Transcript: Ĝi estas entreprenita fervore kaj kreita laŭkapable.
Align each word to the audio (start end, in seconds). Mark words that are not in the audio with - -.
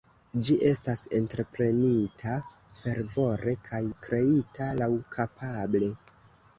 Ĝi 0.45 0.53
estas 0.69 1.03
entreprenita 1.17 2.39
fervore 2.79 3.57
kaj 3.71 3.85
kreita 4.09 4.75
laŭkapable. 4.83 5.97